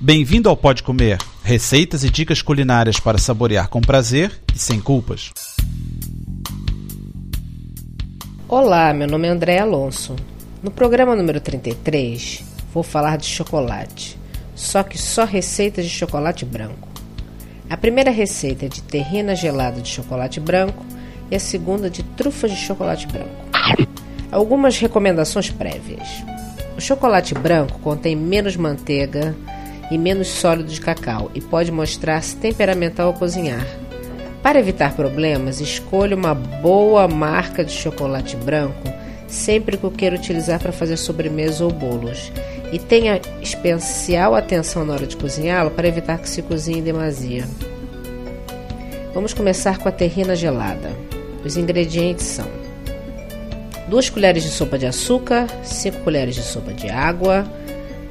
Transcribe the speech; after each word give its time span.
Bem-vindo 0.00 0.48
ao 0.48 0.56
Pode 0.56 0.84
Comer, 0.84 1.18
receitas 1.42 2.04
e 2.04 2.08
dicas 2.08 2.40
culinárias 2.40 3.00
para 3.00 3.18
saborear 3.18 3.68
com 3.68 3.80
prazer 3.80 4.30
e 4.54 4.56
sem 4.56 4.80
culpas. 4.80 5.32
Olá, 8.46 8.94
meu 8.94 9.08
nome 9.08 9.26
é 9.26 9.30
André 9.32 9.58
Alonso. 9.58 10.14
No 10.62 10.70
programa 10.70 11.16
número 11.16 11.40
33, 11.40 12.44
vou 12.72 12.84
falar 12.84 13.18
de 13.18 13.26
chocolate, 13.26 14.16
só 14.54 14.84
que 14.84 14.96
só 14.96 15.24
receitas 15.24 15.84
de 15.84 15.90
chocolate 15.90 16.44
branco. 16.44 16.88
A 17.68 17.76
primeira 17.76 18.12
receita 18.12 18.66
é 18.66 18.68
de 18.68 18.80
terrina 18.82 19.34
gelada 19.34 19.80
de 19.80 19.88
chocolate 19.88 20.38
branco 20.38 20.86
e 21.28 21.34
a 21.34 21.40
segunda 21.40 21.90
de 21.90 22.04
trufas 22.04 22.52
de 22.52 22.56
chocolate 22.56 23.08
branco. 23.08 23.48
Algumas 24.30 24.78
recomendações 24.78 25.50
prévias. 25.50 26.06
O 26.76 26.80
chocolate 26.80 27.34
branco 27.34 27.80
contém 27.80 28.14
menos 28.14 28.54
manteiga, 28.54 29.34
e 29.90 29.98
menos 29.98 30.28
sólido 30.28 30.70
de 30.70 30.80
cacau 30.80 31.30
e 31.34 31.40
pode 31.40 31.72
mostrar-se 31.72 32.36
temperamental 32.36 33.08
ao 33.08 33.14
cozinhar. 33.14 33.66
Para 34.42 34.58
evitar 34.58 34.94
problemas, 34.94 35.60
escolha 35.60 36.16
uma 36.16 36.34
boa 36.34 37.08
marca 37.08 37.64
de 37.64 37.72
chocolate 37.72 38.36
branco 38.36 38.88
sempre 39.28 39.76
que 39.76 39.86
o 39.86 39.90
queira 39.90 40.16
utilizar 40.16 40.58
para 40.58 40.72
fazer 40.72 40.96
sobremesa 40.96 41.64
ou 41.64 41.70
bolos. 41.70 42.32
E 42.72 42.78
tenha 42.78 43.20
especial 43.40 44.34
atenção 44.34 44.84
na 44.84 44.94
hora 44.94 45.06
de 45.06 45.16
cozinhá-lo 45.16 45.70
para 45.70 45.88
evitar 45.88 46.18
que 46.18 46.28
se 46.28 46.42
cozinhe 46.42 46.80
em 46.80 46.82
demasia. 46.82 47.44
Vamos 49.14 49.32
começar 49.32 49.78
com 49.78 49.88
a 49.88 49.92
terrina 49.92 50.34
gelada. 50.34 50.90
Os 51.44 51.56
ingredientes 51.56 52.26
são 52.26 52.46
2 53.88 54.10
colheres 54.10 54.42
de 54.42 54.50
sopa 54.50 54.78
de 54.78 54.86
açúcar, 54.86 55.46
5 55.62 56.00
colheres 56.00 56.34
de 56.34 56.42
sopa 56.42 56.72
de 56.72 56.90
água, 56.90 57.46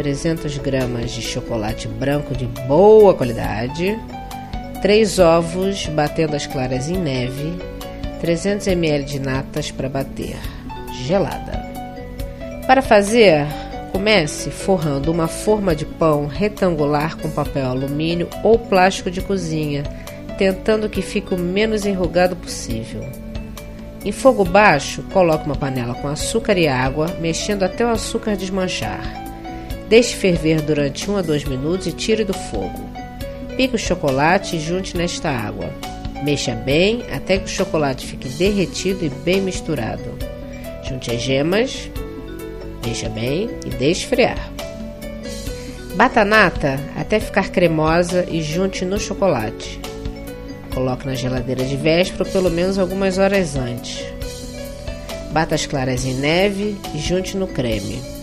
300 0.00 0.56
gramas 0.56 1.10
de 1.10 1.20
chocolate 1.20 1.86
branco 1.86 2.34
de 2.34 2.46
boa 2.66 3.12
qualidade, 3.12 3.98
3 4.80 5.18
ovos 5.18 5.84
batendo 5.88 6.34
as 6.34 6.46
claras 6.46 6.88
em 6.88 6.96
neve, 6.96 7.52
300 8.18 8.66
ml 8.68 9.04
de 9.04 9.20
natas 9.20 9.70
para 9.70 9.90
bater, 9.90 10.38
gelada. 11.04 11.52
Para 12.66 12.80
fazer, 12.80 13.46
comece 13.92 14.50
forrando 14.50 15.12
uma 15.12 15.28
forma 15.28 15.76
de 15.76 15.84
pão 15.84 16.26
retangular 16.26 17.18
com 17.18 17.30
papel 17.30 17.66
alumínio 17.66 18.26
ou 18.42 18.58
plástico 18.58 19.10
de 19.10 19.20
cozinha, 19.20 19.82
tentando 20.38 20.88
que 20.88 21.02
fique 21.02 21.34
o 21.34 21.38
menos 21.38 21.84
enrugado 21.84 22.34
possível. 22.36 23.04
Em 24.02 24.12
fogo 24.12 24.46
baixo, 24.46 25.02
coloque 25.12 25.44
uma 25.44 25.56
panela 25.56 25.92
com 25.92 26.08
açúcar 26.08 26.56
e 26.56 26.66
água, 26.66 27.18
mexendo 27.20 27.64
até 27.64 27.84
o 27.84 27.90
açúcar 27.90 28.34
desmanchar. 28.34 29.28
Deixe 29.90 30.14
ferver 30.14 30.62
durante 30.62 31.10
1 31.10 31.16
a 31.16 31.20
2 31.20 31.44
minutos 31.46 31.88
e 31.88 31.92
tire 31.92 32.22
do 32.22 32.32
fogo. 32.32 32.88
Pique 33.56 33.74
o 33.74 33.78
chocolate 33.78 34.54
e 34.54 34.60
junte 34.60 34.96
nesta 34.96 35.28
água. 35.28 35.68
Mexa 36.22 36.54
bem 36.54 37.02
até 37.12 37.38
que 37.38 37.46
o 37.46 37.48
chocolate 37.48 38.06
fique 38.06 38.28
derretido 38.28 39.04
e 39.04 39.08
bem 39.08 39.40
misturado. 39.40 40.16
Junte 40.88 41.10
as 41.10 41.20
gemas, 41.20 41.90
mexa 42.86 43.08
bem 43.08 43.50
e 43.66 43.70
deixe 43.70 44.02
esfriar. 44.02 44.52
Bata 45.96 46.20
a 46.20 46.24
nata 46.24 46.78
até 46.96 47.18
ficar 47.18 47.48
cremosa 47.50 48.24
e 48.30 48.40
junte 48.42 48.84
no 48.84 48.96
chocolate. 48.96 49.80
Coloque 50.72 51.04
na 51.04 51.16
geladeira 51.16 51.64
de 51.64 51.76
véspera 51.76 52.24
pelo 52.30 52.48
menos 52.48 52.78
algumas 52.78 53.18
horas 53.18 53.56
antes. 53.56 54.04
Bata 55.32 55.56
as 55.56 55.66
claras 55.66 56.06
em 56.06 56.14
neve 56.14 56.76
e 56.94 56.98
junte 57.00 57.36
no 57.36 57.48
creme. 57.48 58.19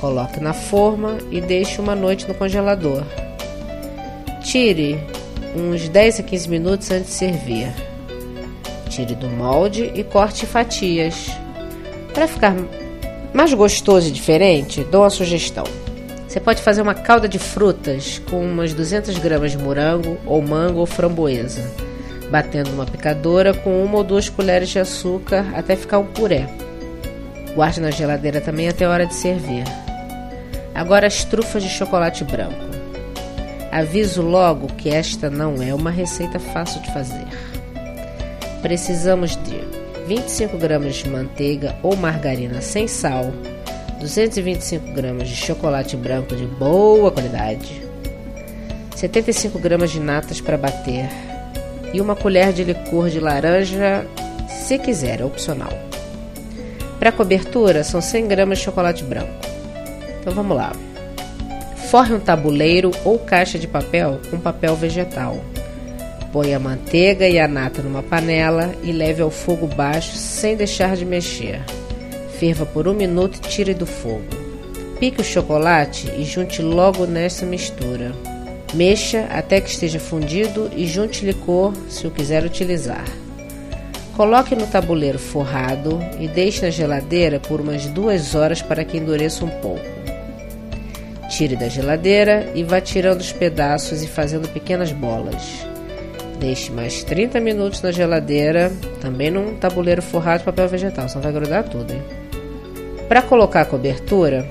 Coloque 0.00 0.40
na 0.40 0.54
forma 0.54 1.18
e 1.30 1.42
deixe 1.42 1.78
uma 1.78 1.94
noite 1.94 2.26
no 2.26 2.34
congelador. 2.34 3.02
Tire 4.42 4.98
uns 5.54 5.90
10 5.90 6.20
a 6.20 6.22
15 6.22 6.48
minutos 6.48 6.90
antes 6.90 7.08
de 7.08 7.14
servir. 7.14 7.68
Tire 8.88 9.14
do 9.14 9.28
molde 9.28 9.92
e 9.94 10.02
corte 10.02 10.46
fatias. 10.46 11.30
Para 12.14 12.26
ficar 12.26 12.54
mais 13.34 13.52
gostoso 13.52 14.08
e 14.08 14.10
diferente, 14.10 14.82
dou 14.84 15.02
uma 15.02 15.10
sugestão. 15.10 15.64
Você 16.26 16.40
pode 16.40 16.62
fazer 16.62 16.80
uma 16.80 16.94
calda 16.94 17.28
de 17.28 17.38
frutas 17.38 18.22
com 18.30 18.42
umas 18.42 18.72
200 18.72 19.18
gramas 19.18 19.52
de 19.52 19.58
morango 19.58 20.16
ou 20.24 20.40
mango 20.40 20.80
ou 20.80 20.86
framboesa, 20.86 21.60
batendo 22.30 22.70
numa 22.70 22.86
picadora 22.86 23.52
com 23.52 23.84
uma 23.84 23.98
ou 23.98 24.04
duas 24.04 24.30
colheres 24.30 24.70
de 24.70 24.78
açúcar 24.78 25.44
até 25.54 25.76
ficar 25.76 25.98
um 25.98 26.06
puré. 26.06 26.48
Guarde 27.54 27.80
na 27.80 27.90
geladeira 27.90 28.40
também 28.40 28.68
até 28.68 28.84
a 28.84 28.90
hora 28.90 29.06
de 29.06 29.14
servir. 29.14 29.64
Agora 30.74 31.06
as 31.06 31.24
trufas 31.24 31.62
de 31.62 31.68
chocolate 31.68 32.24
branco. 32.24 32.80
Aviso 33.72 34.22
logo 34.22 34.66
que 34.66 34.88
esta 34.88 35.30
não 35.30 35.62
é 35.62 35.74
uma 35.74 35.90
receita 35.90 36.38
fácil 36.38 36.80
de 36.82 36.92
fazer. 36.92 37.26
Precisamos 38.62 39.36
de 39.36 39.60
25 40.06 40.58
gramas 40.58 40.96
de 40.96 41.08
manteiga 41.08 41.76
ou 41.82 41.94
margarina 41.96 42.60
sem 42.60 42.88
sal, 42.88 43.32
225 44.00 44.92
gramas 44.92 45.28
de 45.28 45.36
chocolate 45.36 45.96
branco 45.96 46.34
de 46.34 46.46
boa 46.46 47.12
qualidade, 47.12 47.80
75 48.96 49.58
gramas 49.58 49.90
de 49.90 50.00
natas 50.00 50.40
para 50.40 50.58
bater 50.58 51.08
e 51.92 52.00
uma 52.00 52.16
colher 52.16 52.52
de 52.52 52.64
licor 52.64 53.08
de 53.08 53.20
laranja, 53.20 54.06
se 54.48 54.78
quiser, 54.78 55.20
é 55.20 55.24
opcional. 55.24 55.72
Para 56.98 57.12
cobertura, 57.12 57.82
são 57.82 58.00
100 58.00 58.28
gramas 58.28 58.58
de 58.58 58.64
chocolate 58.64 59.02
branco. 59.04 59.49
Então 60.20 60.32
vamos 60.32 60.56
lá. 60.56 60.72
Forre 61.90 62.14
um 62.14 62.20
tabuleiro 62.20 62.90
ou 63.04 63.18
caixa 63.18 63.58
de 63.58 63.66
papel 63.66 64.20
com 64.30 64.38
papel 64.38 64.76
vegetal. 64.76 65.36
Põe 66.32 66.54
a 66.54 66.60
manteiga 66.60 67.28
e 67.28 67.38
a 67.40 67.48
nata 67.48 67.82
numa 67.82 68.02
panela 68.02 68.72
e 68.84 68.92
leve 68.92 69.20
ao 69.20 69.30
fogo 69.30 69.66
baixo 69.66 70.16
sem 70.16 70.54
deixar 70.54 70.96
de 70.96 71.04
mexer. 71.04 71.60
Ferva 72.38 72.64
por 72.64 72.86
um 72.86 72.94
minuto 72.94 73.36
e 73.36 73.48
tire 73.48 73.74
do 73.74 73.86
fogo. 73.86 74.24
Pique 75.00 75.20
o 75.20 75.24
chocolate 75.24 76.08
e 76.16 76.24
junte 76.24 76.62
logo 76.62 77.06
nessa 77.06 77.44
mistura. 77.44 78.12
Mexa 78.72 79.26
até 79.30 79.60
que 79.60 79.70
esteja 79.70 79.98
fundido 79.98 80.70
e 80.76 80.86
junte 80.86 81.24
licor 81.24 81.72
se 81.88 82.06
o 82.06 82.10
quiser 82.10 82.44
utilizar. 82.44 83.04
Coloque 84.16 84.54
no 84.54 84.66
tabuleiro 84.66 85.18
forrado 85.18 85.98
e 86.20 86.28
deixe 86.28 86.62
na 86.62 86.70
geladeira 86.70 87.40
por 87.40 87.60
umas 87.60 87.86
duas 87.86 88.34
horas 88.34 88.62
para 88.62 88.84
que 88.84 88.98
endureça 88.98 89.44
um 89.44 89.48
pouco. 89.48 89.99
Tire 91.30 91.56
da 91.56 91.68
geladeira 91.68 92.50
e 92.54 92.64
vá 92.64 92.80
tirando 92.80 93.20
os 93.20 93.32
pedaços 93.32 94.02
e 94.02 94.08
fazendo 94.08 94.48
pequenas 94.48 94.92
bolas. 94.92 95.64
Deixe 96.40 96.72
mais 96.72 97.04
30 97.04 97.38
minutos 97.38 97.80
na 97.82 97.92
geladeira, 97.92 98.72
também 99.00 99.30
num 99.30 99.54
tabuleiro 99.54 100.02
forrado 100.02 100.40
de 100.40 100.44
papel 100.44 100.68
vegetal, 100.68 101.08
senão 101.08 101.22
vai 101.22 101.32
grudar 101.32 101.64
tudo. 101.64 101.94
Para 103.08 103.22
colocar 103.22 103.60
a 103.60 103.64
cobertura, 103.64 104.46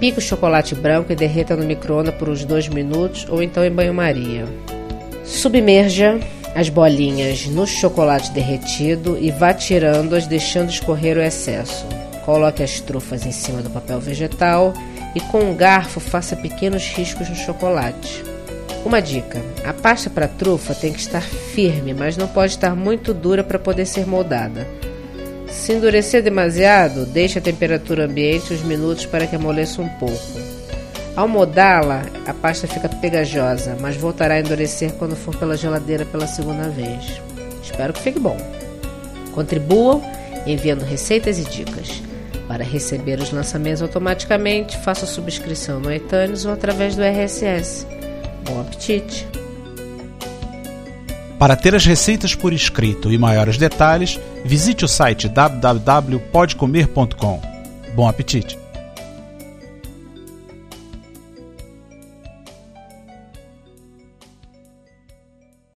pique 0.00 0.18
o 0.18 0.22
chocolate 0.22 0.74
branco 0.74 1.12
e 1.12 1.16
derreta 1.16 1.54
no 1.54 1.64
micro-ondas 1.64 2.14
por 2.14 2.28
uns 2.28 2.44
2 2.44 2.68
minutos 2.68 3.26
ou 3.28 3.42
então 3.42 3.64
em 3.64 3.70
banho-maria. 3.70 4.46
Submerja 5.24 6.18
as 6.54 6.68
bolinhas 6.68 7.46
no 7.46 7.66
chocolate 7.66 8.32
derretido 8.32 9.16
e 9.20 9.30
vá 9.30 9.54
tirando-as, 9.54 10.26
deixando 10.26 10.70
escorrer 10.70 11.16
o 11.16 11.22
excesso. 11.22 11.86
Coloque 12.24 12.62
as 12.62 12.80
trufas 12.80 13.24
em 13.24 13.32
cima 13.32 13.62
do 13.62 13.70
papel 13.70 14.00
vegetal 14.00 14.74
e 15.18 15.20
com 15.20 15.40
um 15.40 15.54
garfo 15.54 15.98
faça 15.98 16.36
pequenos 16.36 16.86
riscos 16.90 17.28
no 17.28 17.34
chocolate. 17.34 18.24
Uma 18.84 19.02
dica: 19.02 19.42
a 19.64 19.72
pasta 19.72 20.08
para 20.08 20.28
trufa 20.28 20.76
tem 20.76 20.92
que 20.92 21.00
estar 21.00 21.20
firme, 21.20 21.92
mas 21.92 22.16
não 22.16 22.28
pode 22.28 22.52
estar 22.52 22.76
muito 22.76 23.12
dura 23.12 23.42
para 23.42 23.58
poder 23.58 23.84
ser 23.84 24.06
moldada. 24.06 24.64
Se 25.48 25.72
endurecer 25.72 26.22
demasiado, 26.22 27.04
deixe 27.04 27.40
a 27.40 27.42
temperatura 27.42 28.04
ambiente 28.04 28.54
uns 28.54 28.62
minutos 28.62 29.06
para 29.06 29.26
que 29.26 29.34
amoleça 29.34 29.82
um 29.82 29.88
pouco. 29.88 30.38
Ao 31.16 31.26
modá-la, 31.26 32.06
a 32.24 32.32
pasta 32.32 32.68
fica 32.68 32.88
pegajosa, 32.88 33.76
mas 33.80 33.96
voltará 33.96 34.34
a 34.34 34.40
endurecer 34.40 34.92
quando 34.92 35.16
for 35.16 35.34
pela 35.34 35.56
geladeira 35.56 36.04
pela 36.04 36.28
segunda 36.28 36.68
vez. 36.68 37.20
Espero 37.60 37.92
que 37.92 38.02
fique 38.02 38.20
bom. 38.20 38.36
Contribuam 39.34 40.00
enviando 40.46 40.84
receitas 40.84 41.40
e 41.40 41.44
dicas. 41.44 42.07
Para 42.48 42.64
receber 42.64 43.20
os 43.20 43.30
lançamentos 43.30 43.82
automaticamente, 43.82 44.78
faça 44.78 45.04
subscrição 45.04 45.78
no 45.78 45.92
iTunes 45.92 46.46
ou 46.46 46.52
através 46.52 46.96
do 46.96 47.02
RSS. 47.02 47.86
Bom 48.44 48.62
apetite! 48.62 49.28
Para 51.38 51.54
ter 51.54 51.74
as 51.74 51.84
receitas 51.84 52.34
por 52.34 52.50
escrito 52.52 53.12
e 53.12 53.18
maiores 53.18 53.58
detalhes, 53.58 54.18
visite 54.44 54.84
o 54.84 54.88
site 54.88 55.28
www.podcomer.com. 55.28 57.40
Bom 57.94 58.08
apetite! 58.08 58.58